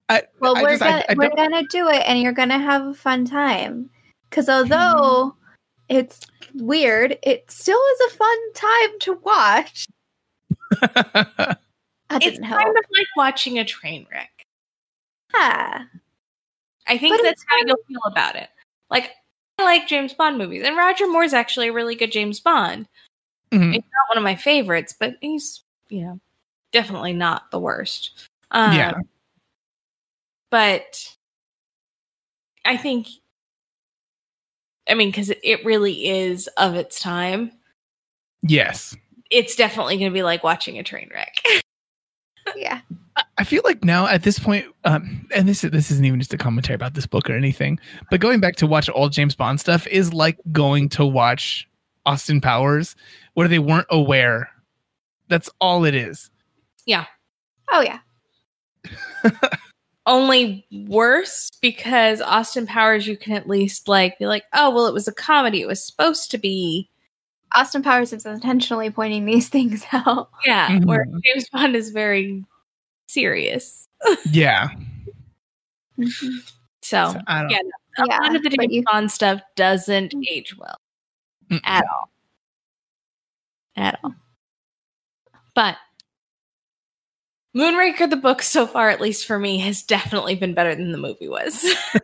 [0.10, 2.58] I, well, I we're just- gonna I we're don't- gonna do it, and you're gonna
[2.60, 3.90] have a fun time.
[4.30, 5.36] Because although
[5.88, 6.20] it's
[6.56, 9.88] weird, it still is a fun time to watch.
[12.12, 12.64] It's didn't help.
[12.64, 14.32] kind of like watching a train wreck.
[15.36, 15.84] yeah.
[16.88, 18.50] I think But that's how you'll feel about it.
[18.90, 19.12] Like
[19.60, 22.88] I like James Bond movies, and Roger Moore's actually a really good James Bond.
[23.52, 23.74] Mhm.
[23.74, 26.20] He's not one of my favorites, but he's you know
[26.72, 28.28] definitely not the worst.
[28.50, 28.94] Um, Yeah.
[30.52, 31.16] But
[32.66, 33.08] I think,
[34.90, 37.52] I mean, because it really is of its time.
[38.44, 38.96] yes,
[39.32, 41.36] It's definitely going to be like watching a train wreck.
[42.56, 42.80] Yeah.
[43.38, 46.34] I feel like now at this point, um, and this is this isn't even just
[46.34, 49.60] a commentary about this book or anything, but going back to watch all James Bond
[49.60, 51.70] stuff is like going to watch
[52.08, 52.96] Austin Powers,
[53.36, 54.50] where they weren't aware.
[55.28, 56.32] That's all it is.
[56.88, 57.06] Yeah.
[57.72, 58.00] Oh yeah.
[60.10, 64.94] Only worse because Austin Powers, you can at least like be like, oh well, it
[64.94, 65.62] was a comedy.
[65.62, 66.90] It was supposed to be.
[67.56, 70.30] Austin Powers is intentionally pointing these things out.
[70.46, 70.86] Yeah, Mhm.
[70.86, 72.44] where James Bond is very
[73.08, 73.86] serious.
[74.32, 74.70] Yeah,
[76.02, 76.12] So,
[76.82, 77.50] So, I don't.
[77.52, 77.58] yeah,
[78.00, 80.78] a Yeah, lot of the James you- Bond stuff doesn't age well
[81.52, 81.60] Mm.
[81.66, 82.12] at all.
[83.76, 84.16] At all.
[85.56, 85.78] But
[87.60, 90.98] Moonraker, the book so far, at least for me, has definitely been better than the
[90.98, 91.66] movie was.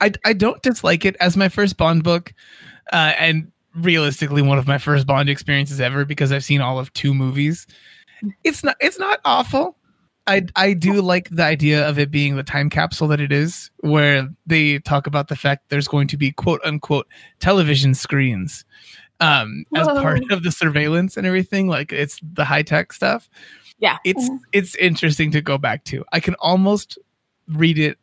[0.00, 2.34] I I don't dislike it as my first Bond book,
[2.92, 6.92] uh, and realistically one of my first Bond experiences ever because I've seen all of
[6.94, 7.66] two movies.
[8.42, 9.76] It's not it's not awful.
[10.26, 13.70] I I do like the idea of it being the time capsule that it is,
[13.80, 17.06] where they talk about the fact there's going to be quote unquote
[17.38, 18.64] television screens
[19.20, 20.02] um as Whoa.
[20.02, 23.30] part of the surveillance and everything like it's the high tech stuff
[23.78, 23.98] Yeah.
[24.04, 24.38] it's Mhm.
[24.52, 26.98] it's interesting to go back to i can almost
[27.48, 27.98] read it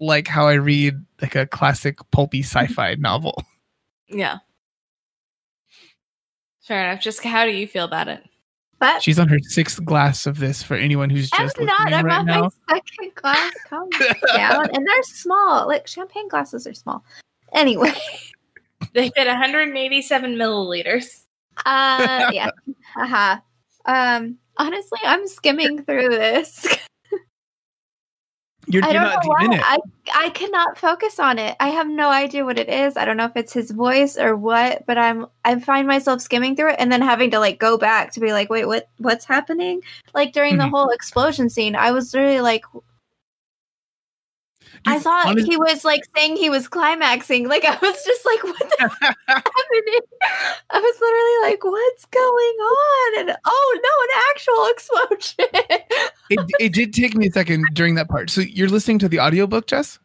[0.00, 3.42] like how i read like a classic pulpy sci-fi novel
[4.08, 4.38] yeah.
[6.66, 7.02] Fair enough.
[7.02, 8.22] Just how do you feel about it?
[8.78, 11.66] But she's on her sixth glass of this for anyone who's I'm just not.
[11.80, 13.52] listening I'm right on now my second glass.
[13.68, 13.88] Calm
[14.36, 14.68] down.
[14.74, 15.66] And they're small.
[15.66, 17.02] Like champagne glasses are small.
[17.54, 17.92] Anyway.
[18.94, 21.24] They fit 187 milliliters.
[21.66, 22.50] Uh yeah.
[22.94, 23.40] Haha.
[23.86, 26.66] Um honestly, I'm skimming through this.
[28.68, 29.46] you're, I you're don't know why.
[29.54, 29.78] it I
[30.14, 31.56] I cannot focus on it.
[31.60, 32.96] I have no idea what it is.
[32.96, 36.54] I don't know if it's his voice or what, but I'm I find myself skimming
[36.56, 39.24] through it and then having to like go back to be like, wait, what what's
[39.24, 39.80] happening?
[40.14, 40.70] Like during the Mhm.
[40.70, 42.64] whole explosion scene, I was really like
[44.86, 47.48] I thought honest- he was like saying he was climaxing.
[47.48, 48.90] Like I was just like, what the
[49.26, 50.00] happening?
[50.70, 53.18] I was literally like, what's going on?
[53.20, 55.88] And oh no, an actual explosion.
[56.30, 59.18] it, it did take me a second during that part so you're listening to the
[59.20, 59.98] audiobook jess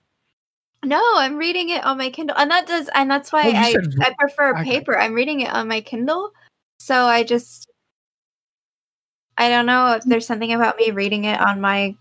[0.86, 3.71] No, I'm reading it on my Kindle, and that does, and that's why Oh, I
[3.73, 4.63] said- I prefer okay.
[4.79, 4.97] paper.
[4.97, 6.31] I'm reading it on my Kindle,
[6.79, 7.69] so I just
[9.38, 11.95] I don't know if there's something about me reading it on my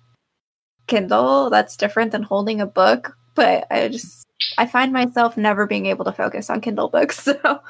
[0.86, 4.26] Kindle that's different than holding a book, but I just
[4.58, 7.28] I find myself never being able to focus on Kindle books.
[7.42, 7.60] So,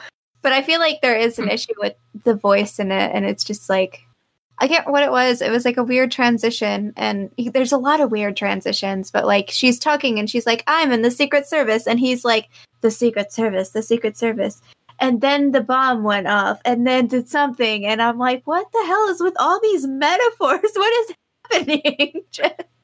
[0.40, 1.50] but I feel like there is an hmm.
[1.50, 1.94] issue with
[2.24, 4.02] the voice in it, and it's just like.
[4.58, 5.42] I get what it was.
[5.42, 9.10] It was like a weird transition, and he, there's a lot of weird transitions.
[9.10, 12.48] But like, she's talking, and she's like, "I'm in the Secret Service," and he's like,
[12.80, 14.60] "The Secret Service, the Secret Service."
[15.00, 18.84] And then the bomb went off, and then did something, and I'm like, "What the
[18.86, 20.70] hell is with all these metaphors?
[20.74, 21.16] What is
[21.50, 22.22] happening?"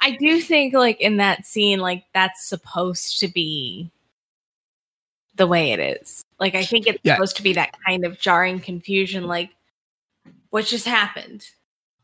[0.00, 3.90] I do think, like, in that scene, like, that's supposed to be
[5.36, 6.24] the way it is.
[6.38, 7.14] Like, I think it's Yeah.
[7.16, 9.50] supposed to be that kind of jarring confusion, like,
[10.50, 11.46] what just happened?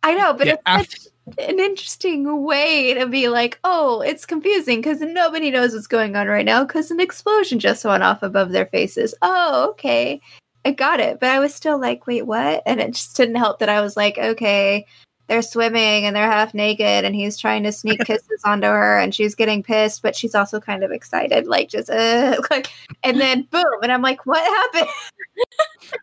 [0.02, 4.80] I know, but Yeah, it's after- an interesting way to be like, "Oh, it's confusing
[4.80, 8.52] because nobody knows what's going on right now because an explosion just went off above
[8.52, 10.20] their faces." Oh, okay.
[10.64, 13.58] I got it, but I was still like, "Wait, what?" And it just didn't help
[13.58, 14.86] that I was like, "Okay,
[15.26, 19.14] they're swimming and they're half naked and he's trying to sneak kisses onto her and
[19.14, 23.42] she's getting pissed but she's also kind of excited like just uh like and then
[23.50, 24.90] boom and i'm like what happened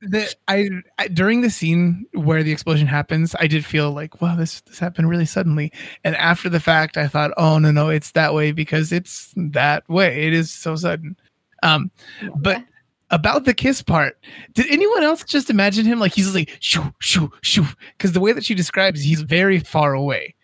[0.00, 4.36] the I, I during the scene where the explosion happens, I did feel like, wow,
[4.36, 5.72] this this happened really suddenly.
[6.04, 9.88] And after the fact, I thought, oh no, no, it's that way because it's that
[9.88, 10.26] way.
[10.26, 11.16] It is so sudden.
[11.62, 11.90] Um,
[12.36, 12.64] but
[13.10, 14.18] about the kiss part,
[14.54, 17.66] did anyone else just imagine him like he's like shoo shoo shoo?
[17.96, 20.34] Because the way that she describes, he's very far away.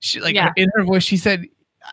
[0.00, 0.52] She like Yeah.
[0.56, 1.46] in her voice, she said,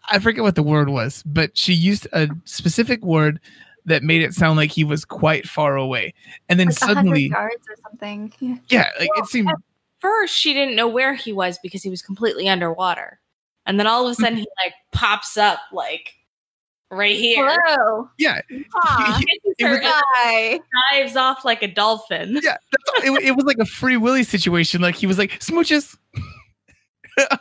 [0.10, 3.40] I forget what the word was, but she used a specific word
[3.86, 6.14] that made it sound like he was quite far away.
[6.50, 8.34] And then Like suddenly, yards or something.
[8.40, 8.56] Yeah.
[8.70, 9.52] yeah, like Well, it seemed
[10.00, 13.20] First, she didn't know where he was because he was completely underwater,
[13.66, 14.24] and then all of a mm-hmm.
[14.24, 16.14] sudden he like pops up like
[16.92, 17.48] right here.
[17.66, 18.10] Hello.
[18.18, 18.42] yeah,
[18.76, 19.94] Aw, Kisses It her was-
[20.26, 22.40] and dives off like a dolphin.
[22.44, 22.58] yeah.
[22.96, 24.82] That's it, it was like a free Willy situation.
[24.82, 25.98] Like he was like smooches.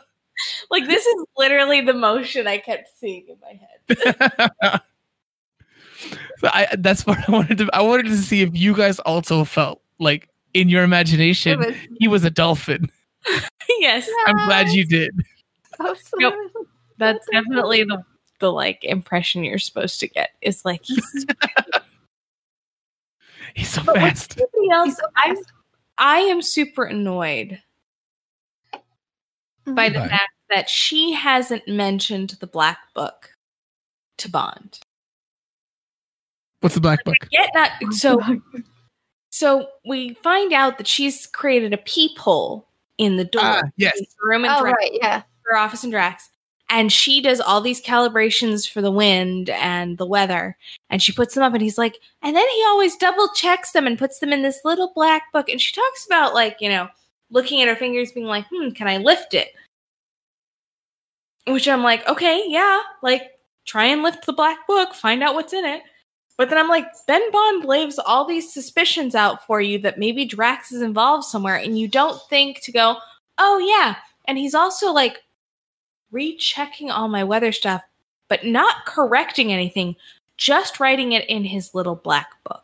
[0.69, 4.81] Like this is literally the motion I kept seeing in my head.
[6.39, 7.69] so I that's what I wanted to.
[7.73, 12.07] I wanted to see if you guys also felt like in your imagination was he
[12.09, 12.91] was a dolphin.
[13.79, 15.11] yes, I'm glad you did.
[15.77, 16.33] so Nope.
[16.97, 18.03] that's definitely the
[18.39, 20.31] the like impression you're supposed to get.
[20.41, 21.25] Is like he's
[23.55, 24.39] He's so But what's fast.
[24.71, 24.85] else.
[24.87, 25.51] He's so I'm fast.
[25.97, 27.61] I am super annoyed
[29.65, 30.09] by the Right.
[30.09, 33.31] fact that she hasn't mentioned the black book
[34.17, 34.79] to Bond.
[36.59, 37.15] What's the black book?
[37.31, 38.19] Yet not so
[39.29, 42.67] so we find out that she's created a peephole
[42.97, 43.41] in the door.
[43.43, 43.97] Ah, yes.
[43.99, 45.23] the room and Oh Drax, right, yeah.
[45.45, 46.29] her office and Drax.
[46.69, 50.57] And she does all these calibrations for the wind and the weather.
[50.89, 53.85] And she puts them up and he's like, and then he always double checks them
[53.85, 55.47] and puts them in this little black book.
[55.47, 56.87] And she talks about like, you know,
[57.29, 59.49] looking at her fingers, being like, hmm, can I lift it?
[61.47, 63.21] Which I'm like, okay, yeah, like
[63.65, 65.83] try and lift the black book, find out what's in it.
[66.37, 70.25] But then I'm like, Ben Bond lays all these suspicions out for you that maybe
[70.25, 72.97] Drax is involved somewhere, and you don't think to go,
[73.37, 73.95] oh yeah.
[74.25, 75.19] And he's also like
[76.15, 77.83] rechecking all my weather stuff,
[78.29, 79.95] but not correcting anything,
[80.37, 82.63] just writing it in his little black book.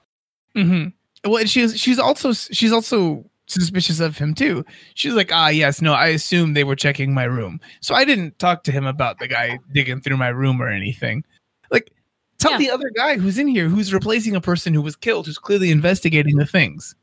[0.56, 1.30] Mm-hmm.
[1.30, 4.66] Well, she's she's also she's also suspicious of him too.
[4.96, 8.40] She's like, ah, yes, no, I assume they were checking my room, so I didn't
[8.40, 11.24] talk to him about the guy digging through my room or anything.
[11.70, 11.92] Like,
[12.40, 12.58] tell Yeah.
[12.58, 15.70] the other guy who's in here who's replacing a person who was killed, who's clearly
[15.70, 16.96] investigating the things.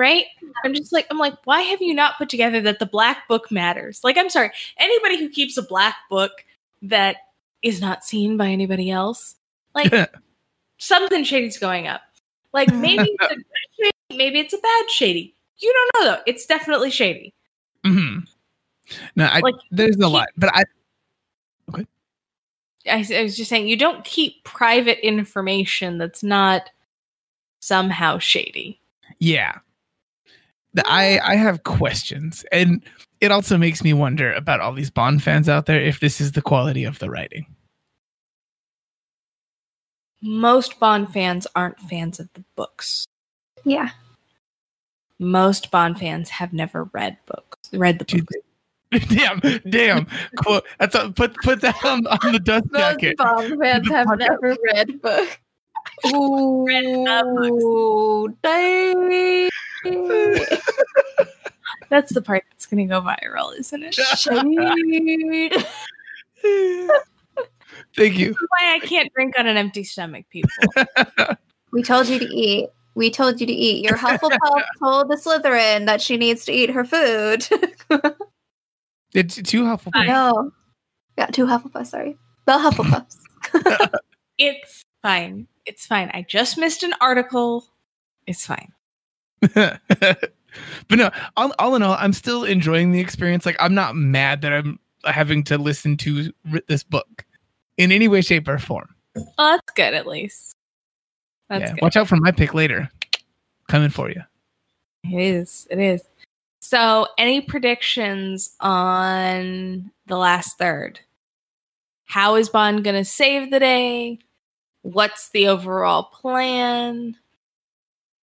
[0.00, 0.24] Right?
[0.64, 3.50] I'm just like, I'm like, why have you not put together that the black book
[3.50, 4.00] matters?
[4.02, 6.32] Like, I'm sorry, anybody who keeps a black book
[6.80, 7.16] that
[7.62, 9.36] is not seen by anybody else,
[9.74, 9.92] like
[10.78, 12.00] something shady's going up.
[12.54, 13.36] Like maybe it's a
[13.78, 15.34] shady, maybe it's a bad shady.
[15.58, 16.22] You don't know though.
[16.26, 17.34] It's definitely shady.
[17.84, 18.20] Mm-hmm.
[19.16, 20.64] No, I, Like, there's a lot, but I
[22.86, 26.70] I, I was just saying, you don't keep private information that's not
[27.60, 28.80] somehow shady.
[29.18, 29.58] yeah,
[30.84, 32.82] I I have questions, and
[33.20, 36.32] it also makes me wonder about all these Bond fans out there if this is
[36.32, 37.46] the quality of the writing.
[40.22, 43.06] Most Bond fans aren't fans of the books.
[43.64, 43.90] Yeah.
[45.18, 47.70] Most Bond fans have never read books.
[47.72, 49.06] Read the books.
[49.08, 50.06] damn, damn.
[50.36, 50.64] Quote.
[50.78, 53.16] That's a, put put that on, on the dust Most jacket.
[53.16, 54.18] Bond fans The have podcast.
[54.18, 55.40] never read book.
[56.06, 59.48] Ooh, Read the dang.
[61.90, 63.96] That's the part that's going to go viral, isn't it?
[63.96, 65.52] That's Shade.
[67.96, 68.36] Thank you.
[68.48, 70.50] why I can't drink on an empty stomach, people.
[71.72, 72.68] We told you to eat.
[72.94, 73.84] We told you to eat.
[73.84, 77.46] Your Hufflepuff told the Slytherin that she needs to eat her food.
[79.14, 79.90] It's too helpful.
[79.92, 80.06] Fine.
[80.06, 80.52] no.
[81.18, 82.16] Yeah, two Hufflepuffs, sorry.
[82.46, 83.16] The Hufflepuffs.
[84.38, 85.48] it's fine.
[85.66, 86.10] It's fine.
[86.14, 87.64] I just missed an article.
[88.26, 88.72] It's fine.
[89.54, 90.30] but
[90.90, 93.46] no, all, all in all, I'm still enjoying the experience.
[93.46, 96.32] Like, I'm not mad that I'm having to listen to
[96.66, 97.24] this book
[97.76, 98.94] in any way, shape, or form.
[99.16, 100.56] Oh, that's good at least.
[101.48, 101.82] That's yeah, good.
[101.82, 102.88] watch out for my pick later.
[103.68, 104.22] Coming for you.
[105.04, 105.66] It is.
[105.70, 106.02] It is.
[106.60, 111.00] So, any predictions on the last third?
[112.04, 114.18] How is Bond going to save the day?
[114.82, 117.16] What's the overall plan?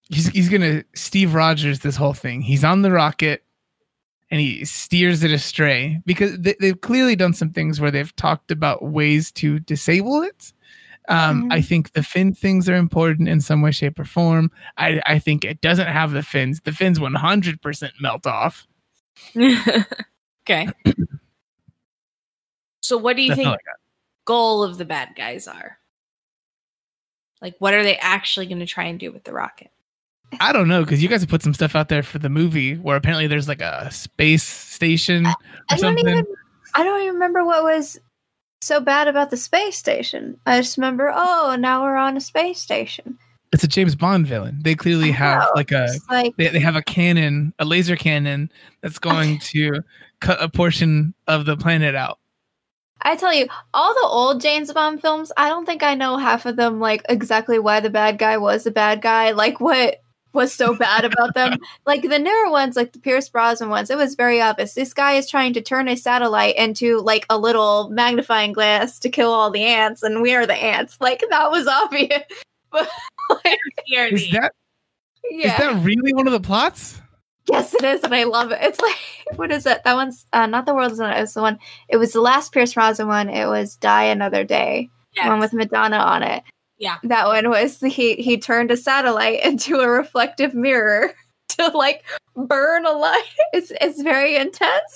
[0.10, 2.42] He's he's gonna Steve Rogers this whole thing.
[2.42, 3.44] He's on the rocket,
[4.32, 8.52] and he steers it astray because they, they've clearly done some things where they've talked
[8.52, 10.54] about ways to disable it.
[11.10, 11.54] Um, Mhm.
[11.54, 14.52] I think the fin things are important in some way, shape, or form.
[14.78, 16.60] I, I think it doesn't have the fins.
[16.62, 18.68] The fins 100% melt off.
[20.46, 20.68] okay.
[22.82, 23.74] So, what do you That's think the
[24.24, 25.78] goal of the bad guys are?
[27.42, 29.72] Like, what are they actually going to try and do with the rocket?
[30.40, 32.76] I don't know because you guys have put some stuff out there for the movie
[32.76, 35.34] where apparently there's like a space station or
[35.70, 36.26] I don't even
[36.74, 38.00] I don't even remember what was
[38.62, 40.40] so bad about the space station.
[40.46, 43.18] I just remember, oh, now we're on a space station.
[43.54, 44.60] It's a James Bond villain.
[44.62, 45.52] They clearly have know.
[45.56, 48.52] like a like they, they have a cannon, a laser cannon
[48.82, 49.82] that's going to
[50.20, 52.20] cut a portion of the planet out.
[53.02, 56.46] I tell you, all the old James Bond films, I don't think I know half
[56.46, 60.02] of them like exactly why the bad guy was the bad guy, like what
[60.34, 61.58] was so bad about them.
[61.86, 64.74] like the newer ones, like the Pierce Brosnan ones, it was very obvious.
[64.74, 69.10] This guy is trying to turn a satellite into like a little magnifying glass to
[69.10, 70.98] kill all the ants, and we are the ants.
[71.00, 72.24] Like that was obvious.
[72.70, 72.90] But
[73.46, 74.52] like, Here, Is that
[75.32, 75.54] yeah.
[75.54, 77.02] is that really one of the plots?
[77.50, 78.60] Yes, it is, and I love it.
[78.62, 78.98] It's like
[79.38, 79.84] what is it?
[79.84, 81.18] That one's uh, not the world's not.
[81.18, 81.60] It was the one.
[81.88, 83.30] It was the last Pierce Brosnan one.
[83.30, 85.30] It was Die Another Day, yeah.
[85.30, 86.44] one with Madonna on it.
[86.80, 86.98] Yeah.
[87.04, 91.12] that one was he he turned a satellite into a reflective mirror
[91.50, 92.04] to like
[92.36, 93.24] burn a light.
[93.54, 94.96] It's it's very intense.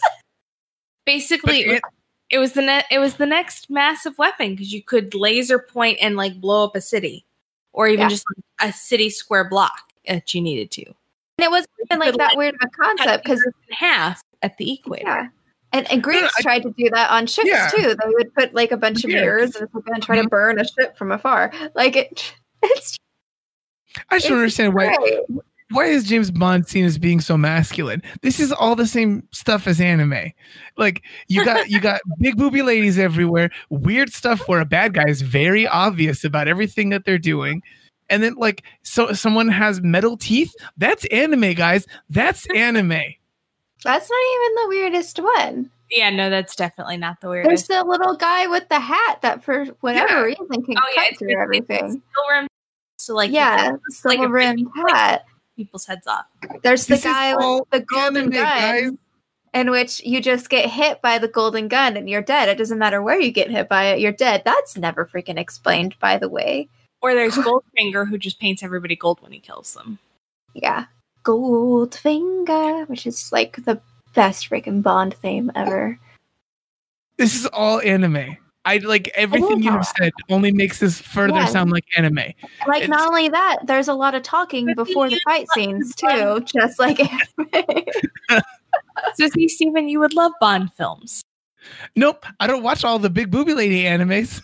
[1.05, 1.81] basically But it,
[2.29, 5.97] it was the ne- it was the next massive weapon because you could laser point
[6.01, 7.25] and like blow up a city
[7.73, 8.09] or even Yeah.
[8.09, 8.25] just
[8.59, 9.73] like, a city square block
[10.07, 10.95] that you needed to And
[11.39, 14.57] it wasn't even like that weird of a concept because the Earth in half at
[14.57, 15.27] the equator yeah.
[15.73, 17.67] And, and Greeks I- tried to do that on ships Yeah.
[17.69, 17.81] too.
[17.95, 19.21] They would put like a bunch of Yeah.
[19.21, 19.69] mirrors and
[20.03, 20.29] try to Mhm.
[20.29, 21.51] burn a ship from afar.
[21.75, 22.97] Like it, it's
[24.09, 24.95] I just don't understand why
[25.73, 28.01] why is James Bond seen as being so masculine?
[28.21, 30.31] This is all the same stuff as anime.
[30.77, 35.05] Like you got you got big booby ladies everywhere, weird stuff where a bad guy
[35.07, 37.61] is very obvious about everything that they're doing.
[38.09, 40.53] And then like so someone has metal teeth.
[40.77, 41.87] That's anime, guys.
[42.09, 42.99] That's anime.
[43.83, 45.71] That's not even the weirdest one.
[45.89, 47.67] yeah no that's definitely not the weirdest.
[47.67, 50.21] There's the little guy with the hat that, for whatever Yeah.
[50.23, 51.85] reason, can oh yeah cut it's, through it's, everything.
[51.85, 52.47] it's still rim-
[52.97, 55.25] so like yeah, silver like a rimmed hat.
[55.57, 56.25] people's heads off
[56.63, 58.91] There's the This is guy with the golden gun, guys.
[59.53, 62.47] in which you just get hit by the golden gun and you're dead.
[62.47, 64.43] It doesn't matter where you get hit by it, you're dead.
[64.45, 66.69] That's never freaking explained, by the way.
[67.01, 69.97] or there's goldfinger who just paints everybody gold when he kills them
[70.53, 70.85] Yeah.
[71.23, 73.79] Goldfinger, which is like the
[74.13, 75.99] best freaking Bond theme ever.
[77.17, 78.37] This is all anime.
[78.63, 81.45] I like everything you have said only makes this further Yeah.
[81.47, 82.15] sound like anime.
[82.67, 86.47] Like, It's- not only that, there's a lot of talking before the fight scenes, Bond.
[86.47, 86.99] too, just like
[87.59, 88.43] anime.
[89.15, 91.23] so see Steven you would love Bond films
[91.95, 94.41] Nope, I don't watch all the big booby lady animes.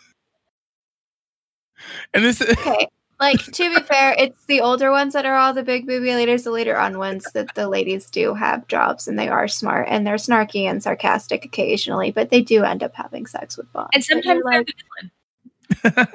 [2.13, 2.87] And this okay.
[3.19, 6.43] Like to be fair, it's the older ones that are all the big booby ladies.
[6.43, 10.05] The later on ones that the ladies do have jobs and they are smart and
[10.05, 13.89] they're snarky and sarcastic occasionally, but they do end up having sex with Bond.
[13.93, 15.11] and But you're sometimes they're the villain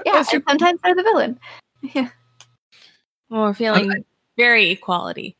[0.06, 1.40] yeah, and sometimes they're the villain.
[1.82, 2.08] Yeah.
[3.28, 4.04] well, we're feeling
[4.36, 5.36] very equality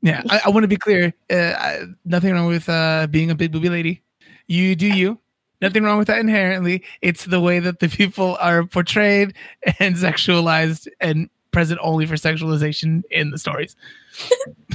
[0.00, 1.12] Yeah, I, I want to be clear.
[1.30, 4.02] Uh, I, nothing wrong with uh, being a big booby lady.
[4.46, 5.20] You do you.
[5.60, 6.84] Nothing wrong with that inherently.
[7.02, 9.34] It's the way that the people are portrayed
[9.80, 13.74] and sexualized and present only for sexualization in the stories.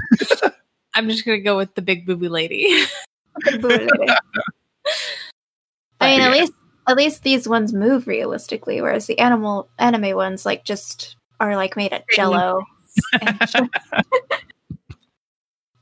[0.96, 2.68] I'm just gonna go with the big booby lady.
[3.46, 4.14] Big booby lady.
[6.02, 6.28] I mean, Yeah.
[6.28, 6.54] at least
[6.88, 11.78] at least these ones move realistically, whereas the animal anime ones like just are like
[11.78, 12.62] made of jello.
[13.40, 13.56] just,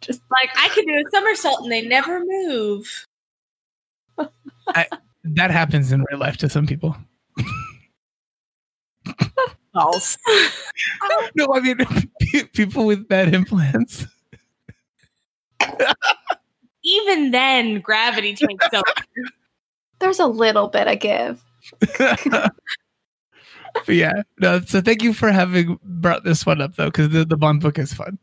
[0.01, 3.05] just like I can do a somersault and they never move.
[5.23, 6.95] That happens in real life to some people.
[9.73, 10.17] False.
[11.35, 11.77] No, I mean
[12.53, 14.05] people with bad implants.
[16.83, 18.83] Even then, gravity takes over.
[19.99, 21.43] there's a little bit of give.
[21.97, 22.51] but
[23.87, 24.59] yeah, no.
[24.61, 27.77] So thank you for having brought this one up though, because the, the Bond book
[27.79, 28.17] is fun.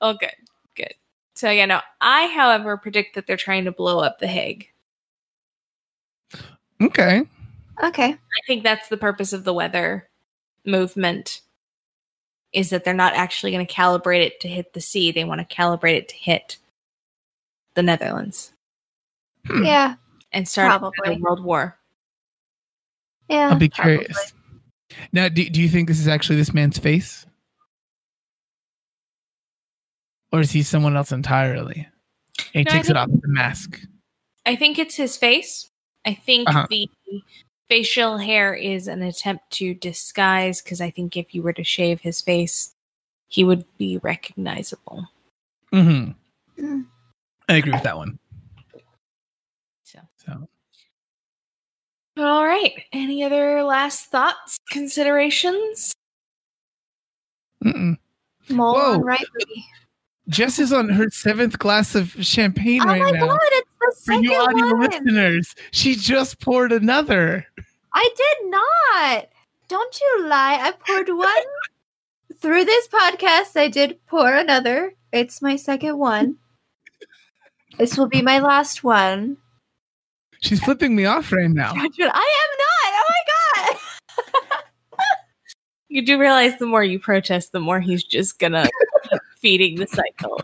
[0.00, 0.34] Oh, good,
[0.76, 0.94] good.
[1.34, 1.80] So yeah, no.
[2.00, 4.68] I, however, predict that they're trying to blow up the Hague.
[6.82, 7.22] Okay.
[7.82, 8.08] Okay.
[8.12, 10.08] I think that's the purpose of the weather
[10.64, 11.40] movement.
[12.52, 15.10] Is that they're not actually going to calibrate it to hit the sea?
[15.12, 16.56] They want to calibrate it to hit
[17.74, 18.52] the Netherlands
[19.46, 19.64] Hmm.
[19.64, 19.94] Yeah.
[20.32, 21.78] and start a world war.
[23.28, 23.50] Yeah.
[23.50, 23.98] I'll be probably.
[23.98, 24.32] curious.
[25.12, 27.26] Now, do, do you think this is actually this man's face?
[30.32, 31.86] Or is he someone else entirely?
[32.54, 33.80] And he No, I takes it off the mask.
[34.44, 35.70] I think it's his face.
[36.06, 36.66] I think Uh-huh.
[36.70, 36.88] the
[37.68, 42.00] facial hair is an attempt to disguise because I think if you were to shave
[42.00, 42.74] his face,
[43.28, 45.08] he would be recognizable.
[45.72, 46.10] hmm
[46.56, 46.86] Mm.
[47.50, 48.18] I agree with that one.
[49.84, 50.48] So, So
[52.16, 52.72] all right.
[52.92, 55.92] Any other last thoughts, considerations?
[57.62, 57.98] mm-mm.
[58.48, 58.92] Mole Whoa.
[58.94, 59.64] on right booty.
[60.28, 63.24] Jess is on her seventh glass of champagne Oh right now.
[63.24, 64.80] Oh my god, it's the For second you audio one.
[64.80, 67.46] listeners, she just poured another.
[67.94, 69.28] I did not.
[69.68, 70.58] Don't you lie.
[70.60, 71.28] I poured one.
[72.40, 74.94] Through this podcast, I did pour another.
[75.12, 76.36] It's my second one.
[77.78, 79.36] This will be my last one.
[80.42, 81.70] She's flipping me off right now.
[81.74, 82.92] I am not.
[82.92, 83.22] Oh my
[83.72, 83.76] god.
[85.88, 88.72] You do realize the more you protest, the more he's just gonna keep
[89.40, 90.40] feeding the cycle.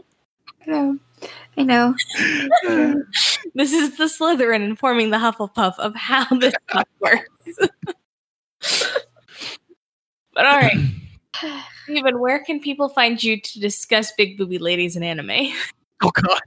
[0.67, 0.99] I know.
[1.57, 1.95] I know.
[3.55, 7.29] This is the Slytherin informing the Hufflepuff of how this stuff works.
[10.35, 10.77] but all right,
[11.85, 15.53] Steven, where can people find you to discuss big booby ladies in anime?
[16.05, 16.41] Oh God!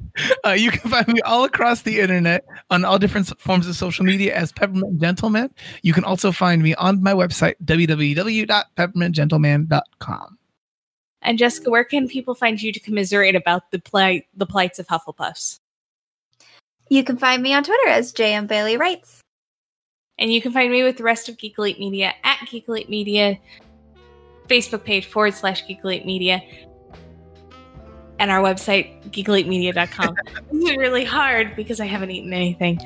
[0.45, 4.03] Uh, you can find me all across the internet on all different forms of social
[4.03, 5.49] media as Peppermint Gentleman.
[5.81, 10.37] You can also find me on my website www.peppermintgentleman.com.
[11.25, 14.87] And Jessica, where can people find you to commiserate about the plight the plights of
[14.87, 15.59] Hufflepuffs?
[16.89, 19.21] You can find me on Twitter as JM Bailey Writes.
[20.19, 22.89] And you can find me with the rest of Geek Elite Media at Geek Elite
[22.89, 23.37] Media,
[24.47, 26.41] Facebook page forward slash Geek Elite Media,
[28.19, 30.15] and our website, geekelitemedia.com.
[30.51, 32.79] this is really hard because I haven't eaten anything.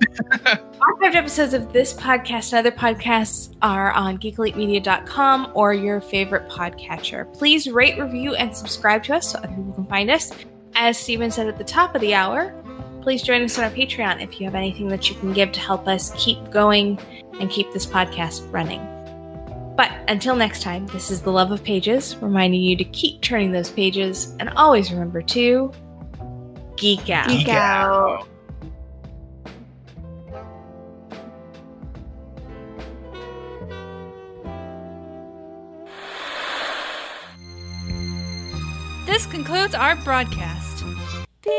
[0.00, 7.32] Archived episodes of this podcast and other podcasts are on geekelitemedia.com or your favorite podcatcher.
[7.34, 10.32] Please rate, review, and subscribe to us so other people can find us.
[10.74, 12.54] As Steven said at the top of the hour,
[13.00, 15.60] please join us on our Patreon if you have anything that you can give to
[15.60, 16.98] help us keep going
[17.40, 18.80] and keep this podcast running.
[19.76, 23.52] But until next time, this is The Love of Pages, reminding you to keep turning
[23.52, 25.70] those pages and always remember to
[26.76, 27.28] geek out.
[27.28, 28.26] Geek out.
[39.16, 40.84] This concludes our broadcast.
[41.42, 41.52] Beep.